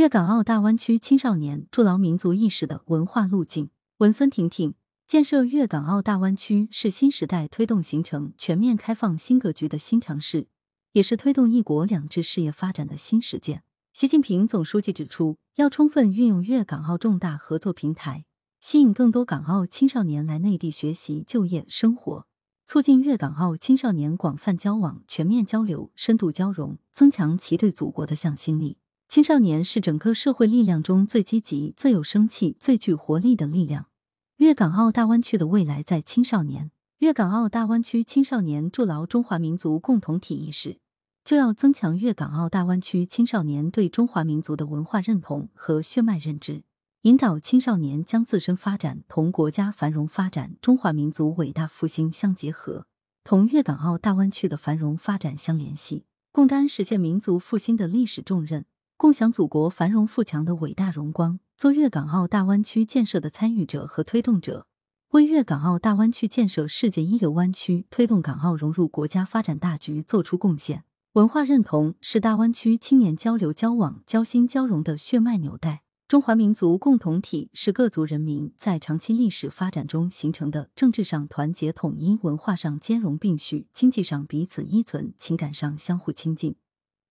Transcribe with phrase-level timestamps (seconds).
[0.00, 3.68] 粤港澳大湾区青少年筑牢民族意识的文化路径。
[3.98, 4.72] 文孙婷婷，
[5.06, 10.48] 建设粤港澳大湾区是新时代推动形成全面开放新格局的新尝试，
[10.92, 13.62] 也是推动一国两制事业发展的新实践。
[13.92, 18.24] 习近平总书记指出，要充分运用粤港澳重大合作平台，
[18.62, 22.26] 吸引更多港澳青少年来内地学习、就业、生活，
[22.64, 28.78] 促进粤港澳青少年广泛交往、全面交流、深度交融，增强其对祖国的向心力。
[29.10, 33.86] 青少年是整个社会力量中最积极、最有生气、最具活力的力量。
[34.36, 36.70] 粤港澳大湾区的未来在青少年。
[36.98, 40.78] 粤港澳大湾区青少年筑牢中华民族共同体意识，
[41.24, 46.62] 就要增强粤港澳大湾区青少年对中华民族的文化认同和血脉认知，
[47.02, 52.86] 引导青少年将自身发展同国家繁荣发展、中华民族伟大复兴相结合，
[53.24, 58.66] 同粤港澳大湾区的繁荣发展相联系，共担实现民族复兴的历史重任。
[59.00, 64.66] 共享祖国繁荣富强的伟大荣光，做粤港澳大湾区建设的参与者和推动者，
[65.12, 70.84] 为粤港澳大湾区建设世界一流湾区、推动港澳融入国家发展大局作出贡献。
[71.14, 75.80] 文化认同是大湾区青年交流交往、交心交融的血脉纽带。
[76.06, 86.56] 中华民族共同体是各族人民在长期历史发展中形成的政治上团结统一、文化上兼容并蓄、经济上彼此依存、情感上相互亲近。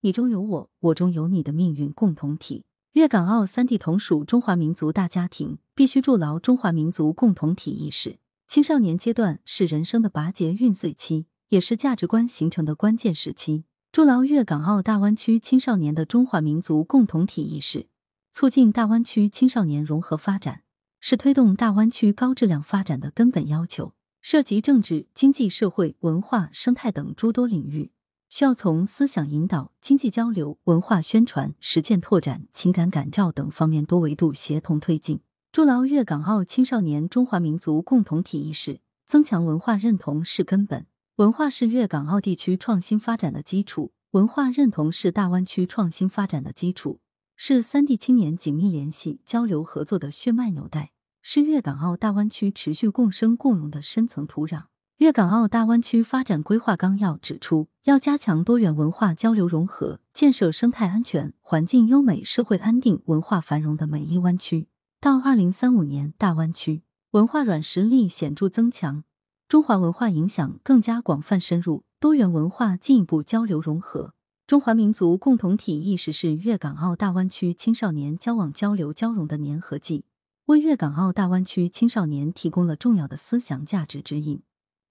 [0.01, 2.63] 你中有我，我中有你的命运共同体。
[2.93, 8.19] 粤港澳三地同属中华民族大家庭，必须筑牢中华民族共同体意识。
[8.47, 13.65] 青少年阶段是人生的拔节孕穗期，也是价值观形成的关键时期。
[13.91, 17.89] 筑牢粤港澳大湾区青少年的中华民族共同体意识，
[18.31, 20.61] 促进大湾区青少年融合发展，
[21.01, 23.91] 是推动大湾区高质量发展的根本要求。
[24.21, 27.91] 涉及政治、经济、社会、文化、生态等诸多领域。
[28.29, 40.85] 需要从思想引导、经济交流、文化宣传、实践拓展、情感感召等方面多维度协同推进，筑牢粤港澳青少年中华民族共同体意识，增强文化认同是根本。
[41.15, 46.99] 文化是粤港澳地区创新发展的基础，文化认同是大湾区创新发展的基础，
[47.35, 50.91] 是三地青年紧密联系、交流合作的血脉纽带，
[51.23, 54.68] 是粤港澳大湾区持续共生共荣的深层土壤。
[54.99, 64.67] 粤港澳大湾区发展规划纲要指出，要加强多元文化交流融合，建设生态安全、环境优美、社会安定、文化繁荣的美丽湾区。
[64.99, 69.05] 到二零三五年，大湾区文化软实力显著增强，
[69.47, 74.13] 中华文化影响更加广泛深入，多元文化进一步交流融合。
[74.45, 80.03] 中华民族共同体意识是粤港澳大湾区青少年交往交流交融的粘合剂，
[80.47, 84.41] 为粤港澳大湾区青少年提供了重要的思想价值指引。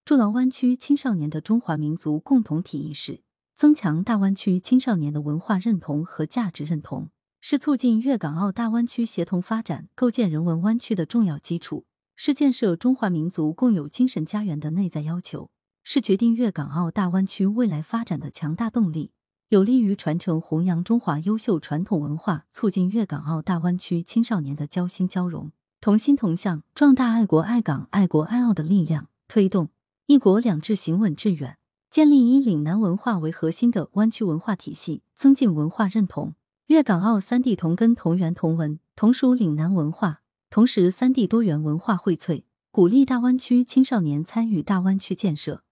[0.09, 3.21] 筑牢湾区青少年的中华民族共同体意识，
[3.55, 7.11] 增强大湾区青少年的文化认同和价值认同，
[7.43, 11.85] 是促进粤港澳大湾区协同发展、构建人文湾区的重要基础，
[12.17, 15.51] 是建设中华民族共有精神家园的内在要求，
[15.85, 19.13] 是决定粤港澳大湾区未来发展的强大动力，
[19.51, 25.53] 有利于传承弘扬中华优秀传统文化，促进粤港澳大湾区青少年的交心交融、
[25.83, 29.69] 同心同向，壮大爱国爱港、爱国爱澳的力量，推动。
[30.11, 31.59] 一国两制行稳致远，
[31.91, 36.35] 建立以岭南文化为核心的湾区文化体系，增进文化认同。
[36.69, 45.63] 粤港澳三地同根同源同文，同属岭南文化，同时三地多元文化荟萃，鼓励大湾区青少年参与大湾区建设，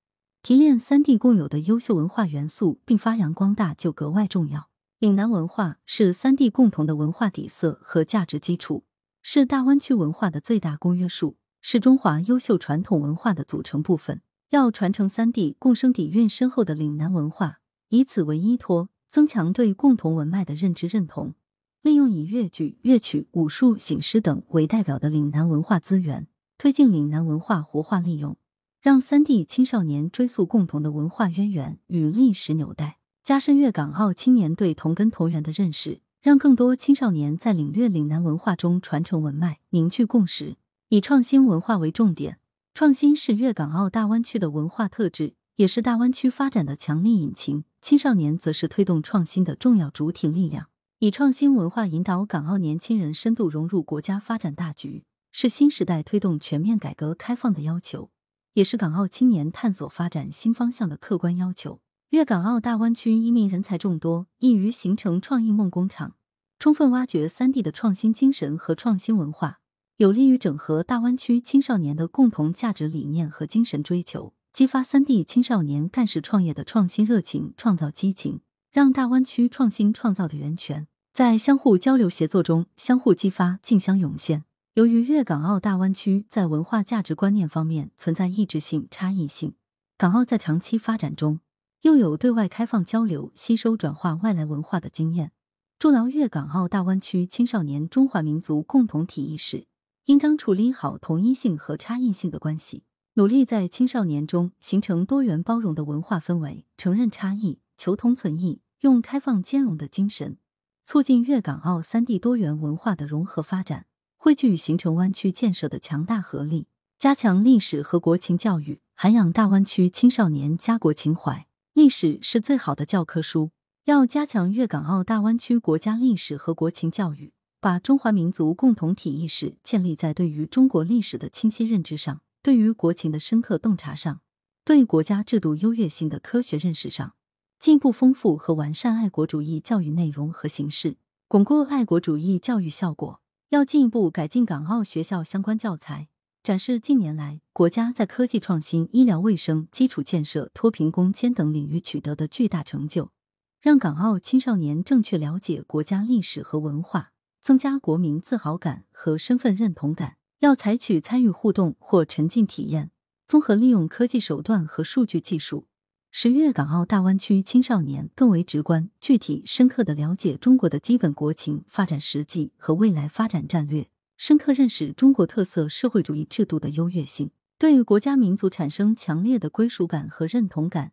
[0.42, 4.68] 提炼三地共有的优秀文化元素，并发扬光大就格外重要。
[4.98, 8.84] 岭南文化是三地共同的文化底色和价值基础，
[9.22, 14.20] 是大湾区文化的最大公约数，是中华优秀传统文化的组成部分。
[14.50, 17.58] 要传承三地共生底蕴深厚的岭南文化，
[17.88, 21.34] 以此为依托，增强对共同文脉的认知认同，
[21.82, 28.36] 利用以粤剧、乐曲、武术、醒狮等为代表的岭南文化资源，推进岭南文化活化利用，
[28.80, 40.56] 让三地青少年追溯共同的文化渊源与历史纽带，加深粤港澳青年对同根同源的认识，让更多青少年在领略岭南文化中传承文脉，凝聚共识，
[40.90, 42.38] 以创新文化为重点。
[42.76, 47.64] 创新是粤港澳大湾区的文化特质，也是大湾区发展的强力引擎。
[47.80, 50.68] 青少年则是推动创新的重要主体力量。
[50.98, 58.10] 以创新文化引导港澳年轻人深度融入国家发展大局，是新时代推动全面改革开放的要求，
[58.52, 61.80] 也是港澳青年探索发展新方向的客观要求。
[62.10, 66.12] 粤港澳大湾区移民人才众多，易于形成创意梦工厂，
[66.58, 69.60] 充分挖掘三地的创新精神和创新文化。
[69.98, 78.40] 有利于整合大湾区青少年的共同价值理念和精神追求，激发三地青少年干事创业的创新热情，创造激情，
[78.70, 84.44] 让大湾区创新创造的源泉在相互交流协作中，相互激发，竞相涌现。
[84.74, 89.54] 由于粤港澳大湾区在文化价值观念方面存在异质性、差异性，
[89.96, 91.40] 港澳在长期发展中
[91.80, 95.32] 又有对外开放交流、吸收转化外来文化的经验，
[95.78, 99.66] 筑牢粤港澳大湾区青少年中华民族共同体意识，
[100.06, 110.38] 应当处理好同一性和差异性的关系，努力在青少年中形成多元包容的文化氛围，承认差异，求同存异，用开放兼容的精神，
[110.84, 113.86] 促进粤港澳三地多元文化的融合发展。
[114.16, 121.48] 汇聚形成湾区建设的强大合力，加强历史和国情教育，涵养大湾区青少年家国情怀。
[121.72, 123.50] 历史是最好的教科书，
[123.86, 134.20] 要加强粤港澳大湾区国家历史和国情教育，把中华民族共同体意识建立在对于中国历史的清晰认知上，对于国情的深刻洞察上，
[134.64, 137.14] 对国家制度优越性的科学认识上，
[137.58, 140.98] 进一步丰富和完善爱国主义教育内容和形式，
[141.28, 143.20] 巩固爱国主义教育效果。
[143.50, 146.08] 要进一步改进港澳学校相关教材，
[146.42, 153.12] 展示近年来国家在科技创新、医疗卫生、基础建设、脱贫攻坚等领域取得的巨大成就，
[153.60, 157.12] 让港澳青少年正确了解国家历史和文化，
[157.46, 160.16] 增加国民自豪感和身份认同感。
[160.40, 162.90] 要采取参与互动或沉浸体验，
[163.28, 165.68] 综合利用科技手段和数据技术。
[166.10, 180.90] 使粤港澳大湾区青少年更为直观、具体、深刻的了解中国的基本国情、发展实际和未来发展战略，深刻认识中国特色社会主义制度的优越性，对于国家民族产生强烈的归属感和认同感，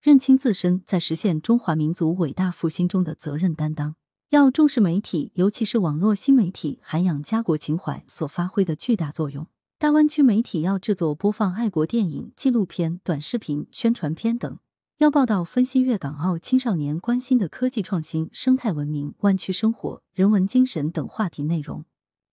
[0.00, 3.96] 认清自身在实现中华民族伟大复兴中的责任担当。
[4.30, 9.46] 要重视媒体，尤其是网络新媒体涵养家国情怀所发挥的巨大作用。
[9.78, 14.58] 大湾区媒体要制作播放爱国电影、纪录片、短视频、宣传片等。
[14.98, 21.84] 要报道分析粤港澳青少年关心的科技创新、生态文明、湾区生活、人文精神等话题内容。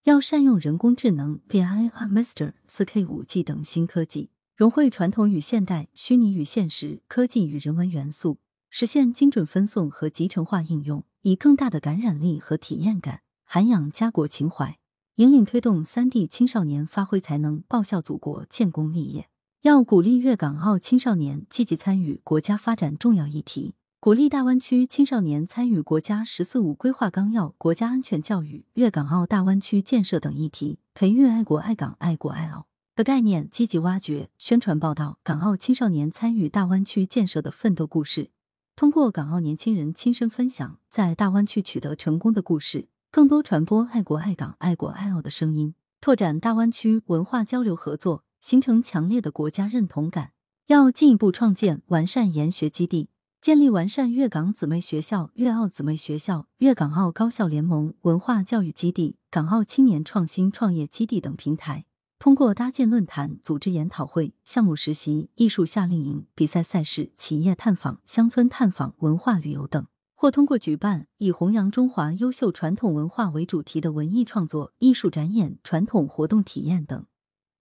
[0.06, 8.40] 要善用人工智能、AI、Mr、四 K、五 G 等新科技，融汇传统与现代、虚拟与现实、科技与人文元素，
[8.72, 14.78] 实现精准分送和集成化应用，以更大的感染力和体验感，涵养家国情怀，
[15.16, 19.30] 引领推动三地青少年发挥才能、报效祖国、建功立业。
[19.62, 32.68] 要鼓励粤港澳青少年积极参与国家发展重要议题，鼓励大湾区青少年参与国家“十四五”规划纲要、国家安全教育、粤港澳大湾区建设等议题，培育爱国爱港、爱国爱澳
[32.98, 38.32] 的概念，积极挖掘、宣传报道港澳青少年参与大湾区建设的奋斗故事，
[38.76, 48.24] 通过港澳年轻人亲身分享在大湾区取得成功的故事，更多传播爱国爱港、爱国爱澳的声音，拓展大湾区文化交流合作。
[48.42, 50.34] 形成强烈的国家认同感，
[50.68, 53.08] 要进一步创建完善研学基地，
[53.40, 61.86] 建立完善粤港姊妹学校、粤澳姊妹学校、粤港澳高校联盟、文化教育基地、港澳青年创新创业基地等平台。
[62.24, 69.86] 通过搭建论坛、组织研讨会、项目实习、艺术夏令营、比赛赛事、企业探访、乡村探访、文化旅游等，
[70.16, 77.06] 或通过举办以弘扬中华优秀传统文化为主题的文艺创作、艺术展演、传统活动体验等。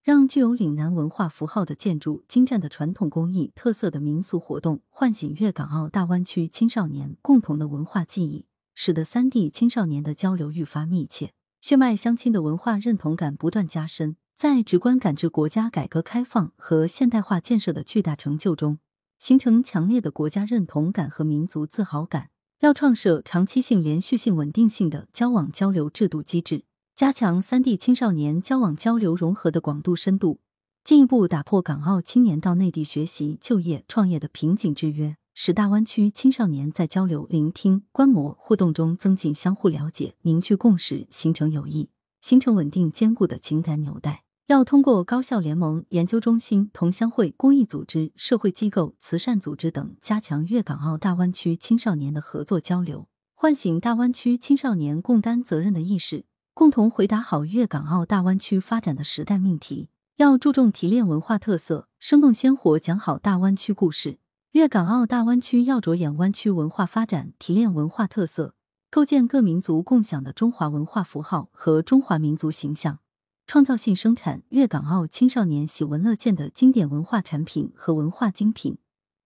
[0.01, 14.15] 让具有岭南文化符号的建筑、精湛的传统工艺、特色的民俗活动，唤醒粤港澳大湾区青少年共同的文化记忆，使得三地青少年的交流愈发密切，血脉相亲的文化认同感不断加深。
[14.35, 18.79] 在直观感知国家改革开放和现代化建设的巨大成就中，
[19.19, 22.29] 形成强烈的国家认同感和民族自豪感。
[22.59, 26.63] 要创设长期性、连续性、稳定性的交往交流制度机制。
[26.95, 30.39] 加强三地青少年交往交流融合的广度深度，
[30.83, 41.89] 进一步打破港澳青年到内地学习、就业、创业的瓶颈制约，使大湾区青少年在交流、聆听、观摩、互动中增进相互了解，凝聚共识，形成友谊，
[42.23, 44.23] 形成稳定坚固的情感纽带。
[44.47, 56.23] 要通过高校联盟、研究中心、同乡会、公益组织、社会机构、慈善组织等，加强粤港澳大湾区青少年的合作交流，唤醒大湾区青少年共担责任的意识。
[56.53, 64.19] 共同回答好粤港澳大湾区发展的时代命题，要注重提炼文化特色，生动鲜活讲好大湾区故事。
[64.51, 68.53] 粤港澳大湾区要着眼湾区文化发展，提炼文化特色，
[68.93, 72.99] 构建各民族共享的中华文化符号和中华民族形象，
[73.47, 78.77] 创造性生产粤港澳青少年喜闻乐见的经典文化产品和文化精品，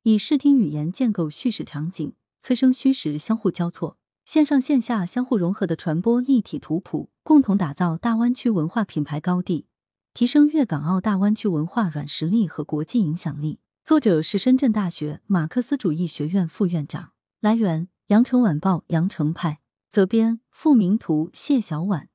[0.04, 3.98] 以视听语言建构叙事场景，催生虚实相互交错。
[4.24, 9.66] 线上线下相互融合的传播立体图谱，共同打造大湾区文化品牌高地，
[10.14, 13.60] 提升粤港澳大湾区文化软实力和国际影响力。
[13.84, 17.10] 作者是深圳大学马克思主义学院副院长。
[17.42, 19.60] 来源：羊城晚报羊城派。
[19.90, 22.10] 责编：付明图，谢小婉。